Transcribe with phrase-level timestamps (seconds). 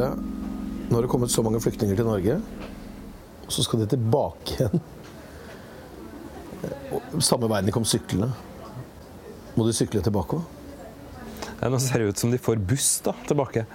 [0.00, 0.16] Ole,
[0.88, 2.38] nå har det kommet så mange flyktninger til Norge,
[3.44, 4.80] og så skal de tilbake igjen.
[7.20, 8.30] Samme veien de kom syklende.
[9.56, 10.56] Må de sykle tilbake òg?
[11.60, 13.66] Ja, nå ser det ut som de får buss da, tilbake.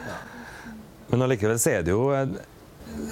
[1.11, 2.39] Men allikevel så er det jo et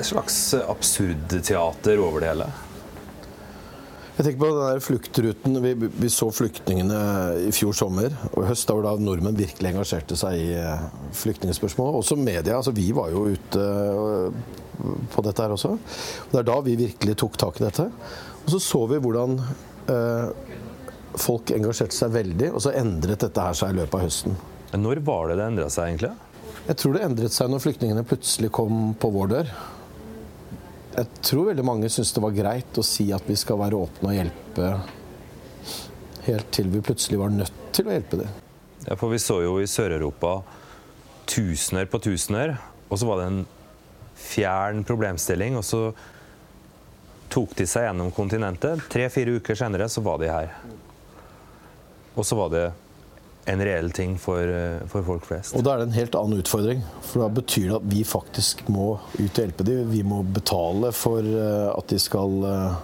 [0.07, 2.47] slags absurdteater over det hele.
[4.13, 5.55] Jeg tenker på den der fluktruten.
[5.63, 6.97] Vi, vi, så flyktningene
[7.47, 10.83] i fjor sommer og i høst, da da nordmenn virkelig engasjerte seg i eh,
[11.17, 11.97] flyktningspørsmålet.
[11.97, 12.59] Også media.
[12.59, 15.73] altså Vi var jo ute eh, på dette her også.
[16.29, 17.87] Det er da vi virkelig tok tak i dette.
[18.43, 20.53] Og så så vi hvordan eh,
[21.17, 24.37] folk engasjerte seg veldig, og så endret dette her seg i løpet av høsten.
[24.77, 26.13] Når var det det endra seg, egentlig?
[26.67, 29.55] Jeg tror det endret seg når flyktningene plutselig kom på vår dør.
[30.93, 34.11] Jeg tror veldig mange syns det var greit å si at vi skal være åpne
[34.11, 34.67] og hjelpe
[36.27, 38.35] helt til vi plutselig var nødt til å hjelpe dem.
[38.85, 40.37] Ja, for vi så jo i Sør-Europa
[41.29, 42.57] tusener på tusener,
[42.89, 43.43] og så var det en
[44.19, 45.57] fjern problemstilling.
[45.57, 45.81] Og så
[47.33, 48.85] tok de seg gjennom kontinentet.
[48.93, 50.53] Tre-fire uker senere så var de her.
[52.13, 52.67] Og så var det
[53.45, 55.55] en reell ting for, eh, for, folk flest.
[55.57, 56.83] Og da er det en helt annen utfordring.
[57.03, 59.89] For da betyr det at vi faktisk må ut og hjelpe dem.
[59.91, 62.77] Vi må betale for eh, at de skal eh,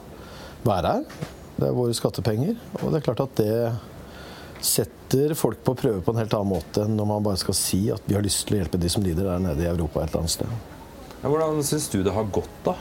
[0.68, 1.30] være her.
[1.60, 2.60] Det er våre skattepenger.
[2.82, 3.54] Og det er klart at det
[4.64, 7.86] setter folk på prøve på en helt annen måte enn når man bare skal si
[7.94, 10.12] at vi har lyst til å hjelpe de som lider der nede i Europa et
[10.12, 10.58] eller annet sted.
[11.22, 12.76] Ja, hvordan syns du det har gått, da?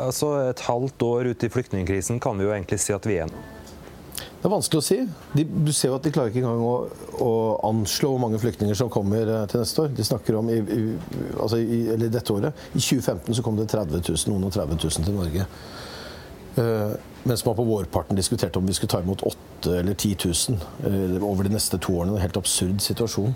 [0.00, 3.28] Altså, et halvt år ute i flyktningkrisen kan vi jo egentlig si at vi er
[3.30, 3.44] nå.
[4.38, 4.96] Det er vanskelig å si.
[5.34, 6.74] De, du ser jo at de klarer ikke engang å,
[7.26, 7.30] å
[7.66, 9.90] anslå hvor mange flyktninger som kommer eh, til neste år.
[9.98, 10.84] De snakker om i, i,
[11.34, 12.62] altså i, eller dette året.
[12.70, 15.48] I 2015 så kom det 30 000, noen og 30 000 til Norge.
[16.58, 16.94] Uh,
[17.26, 21.26] mens man på vårparten diskuterte om vi skulle ta imot 8 eller 10 000 uh,
[21.26, 22.14] over de neste to årene.
[22.14, 23.34] En helt absurd situasjon.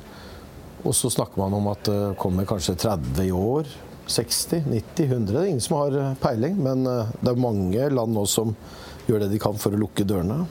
[0.87, 3.75] Og så snakker man om at det uh, kommer kanskje 30 i år.
[4.07, 5.35] 60, 90, 100.
[5.35, 8.51] Det er ingen som har peiling, men det er mange land nå som
[9.07, 10.43] gjør det de kan for å lukke dørene.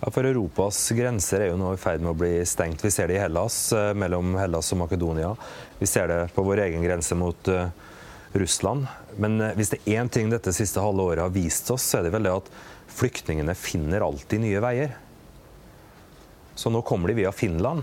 [0.00, 2.84] Ja, for Europas grenser er jo nå i ferd med å bli stengt.
[2.84, 5.32] Vi ser det i Hellas, eh, mellom Hellas og Makedonia.
[5.80, 7.66] Vi ser det på vår egen grense mot uh,
[8.38, 8.86] Russland.
[9.18, 11.98] Men uh, hvis det er én ting dette siste halve året har vist oss, så
[11.98, 12.52] er det vel det at
[12.94, 14.94] flyktningene finner alltid nye veier.
[16.54, 17.82] Så nå kommer de via Finland.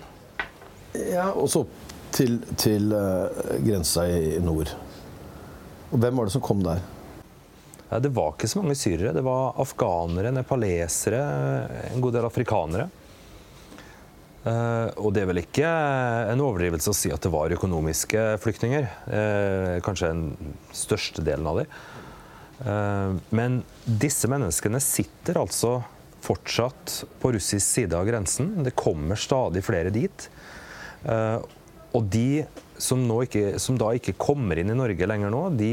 [0.95, 1.65] Ja, og så
[2.15, 2.95] til, til
[3.67, 4.71] grensa i nord.
[5.91, 6.79] Og hvem var det som kom der?
[8.01, 9.13] Det var ikke så mange syrere.
[9.15, 11.23] Det var afghanere, nepalesere,
[11.93, 12.87] en god del afrikanere.
[14.45, 15.69] Eh, og det er vel ikke
[16.29, 18.87] en overdrivelse å si at det var økonomiske flyktninger.
[19.09, 21.77] Eh, kanskje den største delen av dem.
[22.61, 25.79] Eh, men disse menneskene sitter altså
[26.25, 28.53] fortsatt på russisk side av grensen.
[28.65, 30.29] Det kommer stadig flere dit.
[31.05, 32.41] Og de
[32.81, 35.69] som, ikke, som da ikke kommer inn i Norge lenger nå, de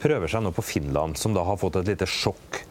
[0.00, 2.62] prøver seg nå på Finland, som da har fått et lite sjokk.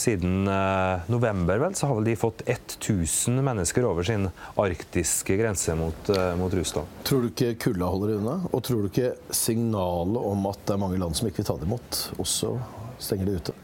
[0.00, 4.28] Siden eh, november vel, så har vel de fått 1000 mennesker over sin
[4.60, 7.00] arktiske grense mot, eh, mot Russland.
[7.04, 8.36] Tror du ikke kulda holder unna?
[8.52, 11.58] Og tror du ikke signalet om at det er mange land som ikke vil ta
[11.58, 12.54] det imot, også
[13.02, 13.56] stenger det ute?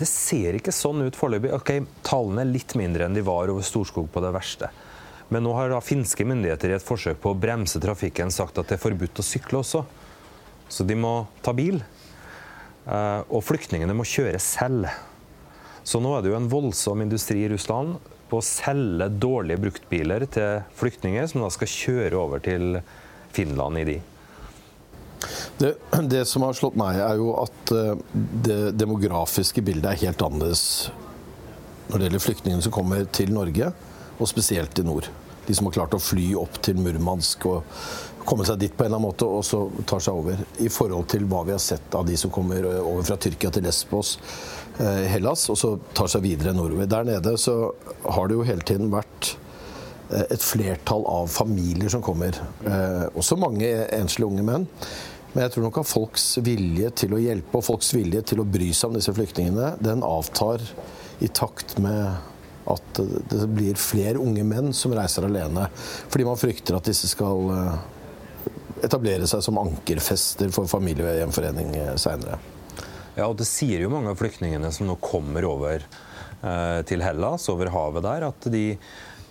[0.00, 1.52] Det ser ikke sånn ut foreløpig.
[1.60, 4.70] Okay, tallene er litt mindre enn de var over Storskog på det verste.
[5.30, 8.70] Men nå har da finske myndigheter i et forsøk på å bremse trafikken sagt at
[8.70, 9.84] det er forbudt å sykle også.
[10.70, 11.82] Så de må ta bil.
[12.86, 14.88] Eh, og flyktningene må kjøre selv.
[15.84, 17.98] Så nå er det jo en voldsom industri i Russland
[18.30, 22.78] på å selge dårlige bruktbiler til flyktninger, som da skal kjøre over til
[23.34, 23.98] Finland i de.
[25.60, 25.74] Det,
[26.08, 28.04] det, som har slått meg, er jo at eh,
[28.46, 30.64] det demografiske bildet er helt annerledes
[31.90, 33.72] når det gjelder flyktningene som kommer til Norge,
[34.20, 35.08] og spesielt i nord.
[35.50, 37.64] De som har klart å fly opp til Murmansk og
[38.22, 40.40] komme seg dit på en eller annen måte, og så tar seg over.
[40.62, 43.50] I forhold til hva vi har sett av de som kommer eh, over fra Tyrkia
[43.54, 44.16] til Lesbos,
[44.78, 46.86] eh, Hellas, og så tar seg videre nordover.
[46.90, 47.56] Der nede så
[48.06, 49.32] har det jo hele tiden vært
[50.12, 52.38] eh, et flertall av familier som kommer.
[53.18, 54.68] Også mange enslige unge menn.
[55.32, 58.46] Men jeg tror nok at folks vilje til å hjelpe og folks vilje til å
[58.46, 60.62] bry seg om disse flyktningene, den avtar
[61.22, 62.29] i takt med
[62.72, 63.00] at
[63.30, 65.68] det blir flere unge menn som reiser alene.
[66.08, 67.50] Fordi man frykter at disse skal
[68.84, 72.38] etablere seg som ankerfester for familiegjenforening eh, seinere.
[73.16, 77.48] Ja, og det sier jo mange av flyktningene som nå kommer over eh, til Hellas,
[77.52, 78.64] over havet der, at de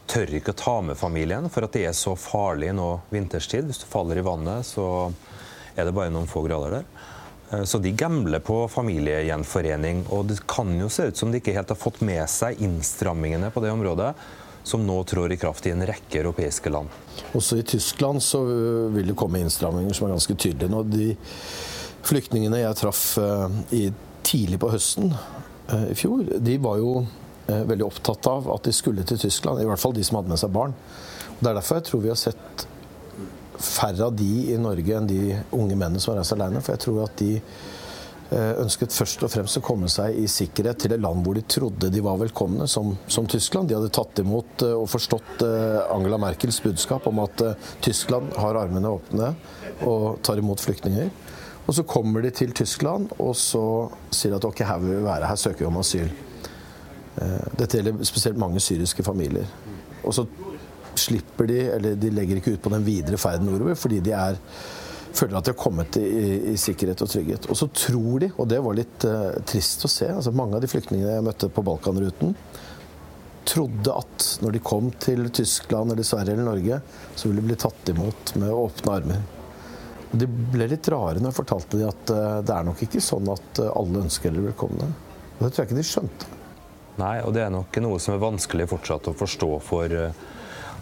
[0.10, 3.70] tør ikke å ta med familien for at det er så farlig nå vinterstid.
[3.70, 5.10] Hvis du faller i vannet, så
[5.76, 6.88] er det bare noen få grader der.
[7.52, 10.06] Eh, så de gambler på familiegjenforening.
[10.16, 13.52] Og det kan jo se ut som de ikke helt har fått med seg innstrammingene
[13.54, 14.14] på det området
[14.64, 16.92] som nå trår i kraft i en rekke europeiske land.
[17.34, 18.44] Også i Tyskland så
[18.94, 20.84] vil det komme innstramminger som er ganske tydelige nå.
[20.86, 21.14] De
[22.06, 23.90] flyktningene jeg traff eh,
[24.26, 28.76] tidlig på høsten eh, i fjor, de var jo eh, veldig opptatt av at de
[28.76, 29.62] skulle til Tyskland.
[29.62, 30.76] I hvert fall de som hadde med seg barn.
[31.40, 32.68] Det er derfor jeg tror vi har sett
[33.60, 35.22] færre av de i Norge enn de
[35.56, 36.64] unge mennene som har reist alene.
[36.64, 37.36] For jeg tror at de
[38.30, 41.90] ønsket først og fremst å komme seg i sikkerhet til et land hvor de trodde
[41.90, 43.72] de var velkomne, som, som Tyskland.
[43.72, 45.42] De hadde tatt imot og forstått
[45.90, 47.42] Angela Merkels budskap om at
[47.82, 49.32] Tyskland har armene åpne
[49.90, 51.10] og tar imot flyktninger.
[51.70, 53.62] Og så kommer de til Tyskland, og så
[54.10, 56.08] sier at ok, her vil vi være, her søker vi om asyl.
[57.22, 59.46] Eh, dette gjelder spesielt mange syriske familier.
[60.02, 60.26] Og så
[61.00, 64.40] slipper de, eller de legger ikke ut på den videre ferden nordover fordi de er,
[65.16, 66.06] føler at de har kommet i,
[66.54, 67.50] i, sikkerhet og trygghet.
[67.50, 70.64] Og så tror de, og det var litt uh, trist å se, altså mange av
[70.64, 72.36] de flyktningene jeg møtte på Balkanruten,
[73.50, 76.82] trodde at når de kom til Tyskland eller Sverige eller Norge,
[77.16, 79.24] så ville de bli tatt imot med åpne armer.
[80.12, 83.30] De ble litt rare når jeg fortalte dem at uh, det er nok ikke sånn
[83.34, 84.92] at uh, alle ønsker dere velkomne.
[85.40, 86.36] Og det tror jeg ikke de skjønte.
[87.00, 90.26] Nei, og det er nok noe som er vanskelig fortsatt å forstå for, eh,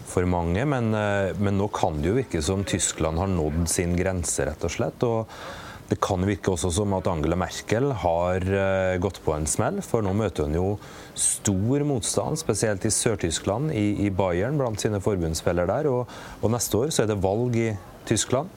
[0.08, 0.64] for mange.
[0.66, 4.74] Men, men, nå kan det jo virke som Tyskland har nådd sin grense, rett og
[4.74, 5.04] slett.
[5.08, 8.44] Og det kan virke også som at Angela Merkel har
[9.04, 10.72] gått på en smell, for nå møter hun jo
[11.18, 15.90] stor motstand, spesielt i Sør-Tyskland, i, i, Bayern, blant sine forbundsfeller der.
[15.92, 17.70] Og, og neste år så er det valg i
[18.08, 18.52] Tyskland.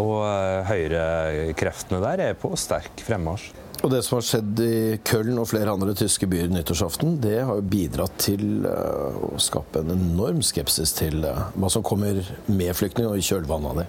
[0.00, 3.52] Og eh, høyrekreftene der er på sterk fremmarsj.
[3.82, 7.56] Og Det som har skjedd i Köln og flere andre tyske byer nyttårsaften, det har
[7.58, 12.70] jo bidratt til uh, å skape en enorm skepsis til uh, hva som kommer med
[12.78, 13.86] flyktninger og i kjølvannet av det.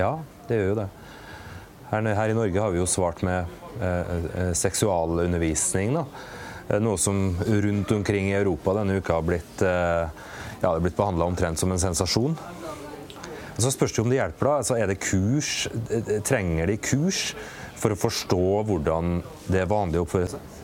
[0.00, 0.12] Ja,
[0.48, 0.86] det gjør jo det.
[1.90, 5.94] Her, her, i Norge har vi jo svart med eh, seksualundervisning.
[5.96, 6.02] Da.
[6.84, 11.72] Noe som rundt omkring i Europa denne uka har blitt, ja, blitt behandla omtrent som
[11.72, 12.36] en sensasjon.
[13.56, 14.50] Så spørs det om det hjelper.
[14.50, 15.64] da, altså Er det kurs?
[16.28, 17.32] Trenger de kurs
[17.80, 20.54] for å forstå hvordan det er vanlig å oppføre seg?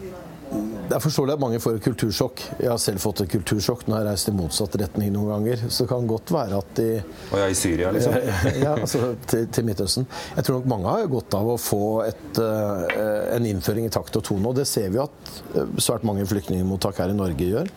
[0.85, 2.43] Jeg forstår det at mange får et kultursjokk.
[2.61, 5.63] Jeg har selv fått et kultursjokk når jeg har reist i motsatt retning noen ganger.
[5.73, 8.19] Så det kan godt være at de Og jeg er i Syria, liksom?
[8.65, 10.07] ja, altså til, til, Midtøsten.
[10.37, 12.85] Jeg tror nok mange har godt av å få et, uh,
[13.35, 14.45] en innføring i takt og tone.
[14.53, 17.73] Og det ser vi at eh, svært mange flyktningmottak her i Norge gjør.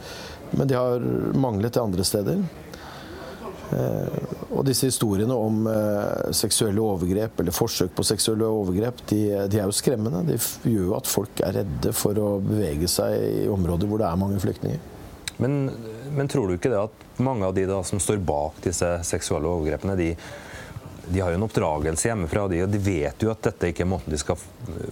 [0.52, 1.08] Men de har
[1.40, 2.44] manglet det andre steder.
[3.68, 9.22] Eh, og disse historiene om eh, seksuelle overgrep eller forsøk på seksuelle overgrep, de,
[9.52, 10.24] de, er jo skremmende.
[10.30, 10.38] De
[10.72, 14.24] gjør jo at folk er redde for å bevege seg i områder hvor det er
[14.24, 14.94] mange flyktninger.
[15.44, 15.68] Men,
[16.16, 19.52] men tror du ikke det at mange av de da, som står bak disse seksuelle
[19.52, 20.10] overgrepene, de,
[21.12, 23.92] de har jo en oppdragelse hjemmefra, de, og de vet jo at dette ikke er
[23.92, 24.40] måten de skal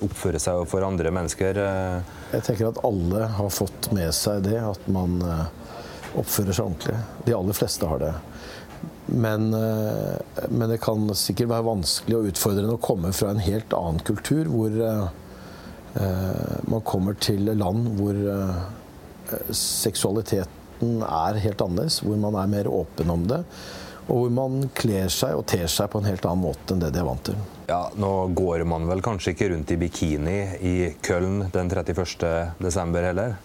[0.06, 1.64] oppføre seg for andre mennesker?
[1.64, 2.14] Eh?
[2.36, 5.18] Jeg tenker at alle har fått med seg det, at man
[6.16, 7.00] oppfører seg ordentlig.
[7.26, 8.14] De aller fleste har det.
[9.06, 13.74] Men, eh, men, det kan sikkert være vanskelig og utfordrende å komme fra en helt
[13.78, 15.06] annen kultur, hvor eh,
[16.68, 18.18] man kommer til land hvor
[19.56, 23.44] seksualiteten er helt annerledes, hvor man er mer åpen om det.
[24.06, 26.92] Og hvor man kler seg og ter seg på en helt annen måte enn det
[26.94, 27.40] de er vant til.
[27.70, 30.76] Ja, Nå går man vel kanskje ikke rundt i bikini i
[31.06, 33.00] Köln den 31.12.
[33.08, 33.38] heller?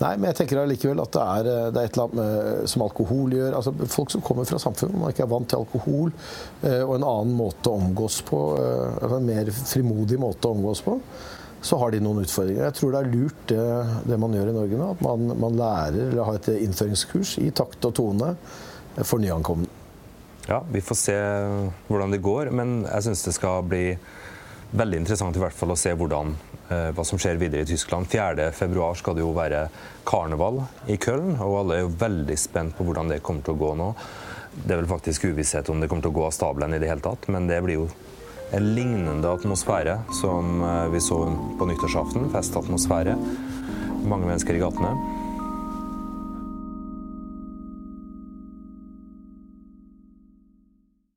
[0.00, 2.68] Nei, men jeg tenker allikevel at det er, eh, det er, et eller annet med,
[2.72, 3.56] som alkohol gjør.
[3.58, 6.14] altså Folk som kommer fra samfunn hvor man ikke er vant til alkohol,
[6.64, 10.80] eh, og en annen måte å omgås på, eh, en mer frimodig måte å omgås
[10.86, 10.96] på,
[11.60, 12.64] så har de noen utfordringer.
[12.64, 13.66] Jeg tror det er lurt det,
[14.08, 14.88] det man gjør i Norge nå.
[14.94, 18.32] At man, man, lærer eller har et innføringskurs i takt og tone
[19.04, 19.68] for nyankomne.
[20.48, 21.18] Ja, vi får se
[21.90, 23.84] hvordan det går, men jeg syns det skal bli
[24.72, 26.34] veldig interessant i hvert fall å se hvordan
[26.70, 28.06] Eh, hva som skjer videre i Tyskland.
[28.06, 29.64] 4.2 skal det jo være
[30.06, 33.58] karneval i Köln, og alle er jo veldig spent på hvordan det kommer til å
[33.58, 33.88] gå nå.
[34.54, 36.90] Det er vel faktisk uvisshet om det kommer til å gå av stabelen i det
[36.90, 37.88] hele tatt, men det blir jo
[38.54, 41.18] en lignende atmosfære som eh, vi så
[41.58, 42.30] på nyttårsaften.
[42.30, 43.18] Festatmosfære.
[44.06, 44.94] Mange mennesker i gatene.